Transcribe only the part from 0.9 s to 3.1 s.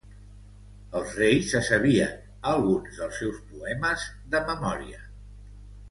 Els reis se sabien alguns